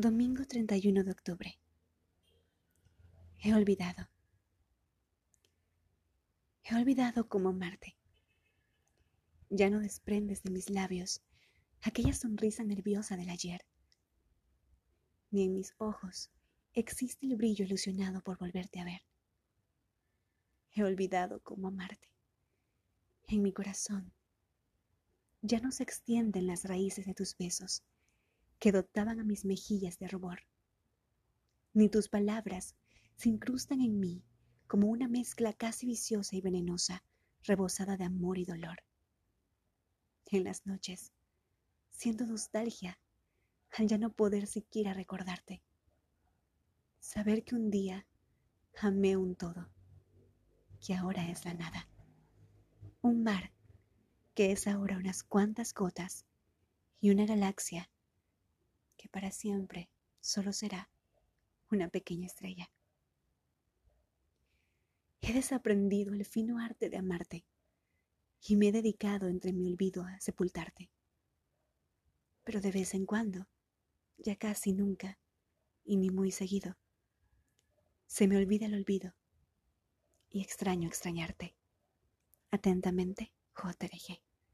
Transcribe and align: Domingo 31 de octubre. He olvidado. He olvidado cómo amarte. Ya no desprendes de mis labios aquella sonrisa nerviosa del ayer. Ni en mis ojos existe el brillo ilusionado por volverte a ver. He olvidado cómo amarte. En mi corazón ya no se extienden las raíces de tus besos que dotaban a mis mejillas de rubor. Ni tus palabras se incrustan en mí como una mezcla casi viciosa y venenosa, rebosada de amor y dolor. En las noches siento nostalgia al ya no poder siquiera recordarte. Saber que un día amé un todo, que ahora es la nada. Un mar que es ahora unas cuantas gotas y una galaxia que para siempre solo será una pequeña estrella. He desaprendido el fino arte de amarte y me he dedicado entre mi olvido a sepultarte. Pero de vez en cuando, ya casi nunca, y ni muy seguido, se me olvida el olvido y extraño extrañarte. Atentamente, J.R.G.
Domingo 0.00 0.46
31 0.46 1.02
de 1.02 1.10
octubre. 1.10 1.58
He 3.40 3.52
olvidado. 3.52 4.08
He 6.62 6.76
olvidado 6.76 7.28
cómo 7.28 7.48
amarte. 7.48 7.96
Ya 9.50 9.70
no 9.70 9.80
desprendes 9.80 10.44
de 10.44 10.52
mis 10.52 10.70
labios 10.70 11.20
aquella 11.82 12.12
sonrisa 12.12 12.62
nerviosa 12.62 13.16
del 13.16 13.28
ayer. 13.28 13.66
Ni 15.32 15.42
en 15.42 15.54
mis 15.54 15.74
ojos 15.78 16.30
existe 16.74 17.26
el 17.26 17.34
brillo 17.34 17.64
ilusionado 17.64 18.20
por 18.20 18.38
volverte 18.38 18.78
a 18.78 18.84
ver. 18.84 19.02
He 20.76 20.84
olvidado 20.84 21.40
cómo 21.40 21.66
amarte. 21.66 22.08
En 23.26 23.42
mi 23.42 23.52
corazón 23.52 24.12
ya 25.42 25.58
no 25.58 25.72
se 25.72 25.82
extienden 25.82 26.46
las 26.46 26.62
raíces 26.62 27.04
de 27.04 27.14
tus 27.14 27.36
besos 27.36 27.82
que 28.58 28.72
dotaban 28.72 29.20
a 29.20 29.24
mis 29.24 29.44
mejillas 29.44 29.98
de 29.98 30.08
rubor. 30.08 30.40
Ni 31.74 31.88
tus 31.88 32.08
palabras 32.08 32.74
se 33.16 33.28
incrustan 33.28 33.80
en 33.80 34.00
mí 34.00 34.24
como 34.66 34.88
una 34.88 35.08
mezcla 35.08 35.52
casi 35.52 35.86
viciosa 35.86 36.36
y 36.36 36.40
venenosa, 36.40 37.04
rebosada 37.42 37.96
de 37.96 38.04
amor 38.04 38.38
y 38.38 38.44
dolor. 38.44 38.82
En 40.26 40.44
las 40.44 40.66
noches 40.66 41.12
siento 41.90 42.26
nostalgia 42.26 42.98
al 43.76 43.86
ya 43.86 43.98
no 43.98 44.12
poder 44.12 44.46
siquiera 44.46 44.92
recordarte. 44.92 45.62
Saber 47.00 47.44
que 47.44 47.54
un 47.54 47.70
día 47.70 48.06
amé 48.80 49.16
un 49.16 49.34
todo, 49.34 49.70
que 50.84 50.94
ahora 50.94 51.28
es 51.30 51.44
la 51.44 51.54
nada. 51.54 51.88
Un 53.02 53.22
mar 53.22 53.52
que 54.34 54.52
es 54.52 54.66
ahora 54.66 54.96
unas 54.96 55.24
cuantas 55.24 55.74
gotas 55.74 56.24
y 57.00 57.10
una 57.10 57.26
galaxia 57.26 57.90
que 58.98 59.08
para 59.08 59.30
siempre 59.30 59.88
solo 60.20 60.52
será 60.52 60.90
una 61.70 61.88
pequeña 61.88 62.26
estrella. 62.26 62.70
He 65.22 65.32
desaprendido 65.32 66.12
el 66.12 66.24
fino 66.26 66.58
arte 66.58 66.90
de 66.90 66.98
amarte 66.98 67.44
y 68.46 68.56
me 68.56 68.68
he 68.68 68.72
dedicado 68.72 69.28
entre 69.28 69.52
mi 69.52 69.66
olvido 69.66 70.04
a 70.04 70.20
sepultarte. 70.20 70.90
Pero 72.44 72.60
de 72.60 72.72
vez 72.72 72.94
en 72.94 73.06
cuando, 73.06 73.46
ya 74.18 74.36
casi 74.36 74.72
nunca, 74.72 75.18
y 75.84 75.96
ni 75.96 76.10
muy 76.10 76.30
seguido, 76.30 76.76
se 78.06 78.26
me 78.26 78.36
olvida 78.36 78.66
el 78.66 78.74
olvido 78.74 79.14
y 80.30 80.42
extraño 80.42 80.88
extrañarte. 80.88 81.54
Atentamente, 82.50 83.32
J.R.G. 83.52 84.27